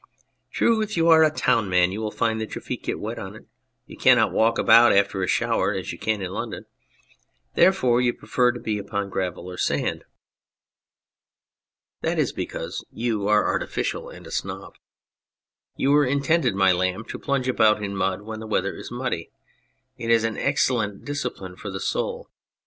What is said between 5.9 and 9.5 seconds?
you can in London; therefore you prefer to be upon gravel